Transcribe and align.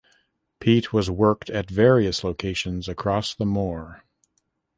Peat 0.59 0.91
was 0.91 1.11
worked 1.11 1.51
at 1.51 1.69
various 1.69 2.23
locations 2.23 2.87
across 2.87 3.35
the 3.35 3.45
moor. 3.45 4.03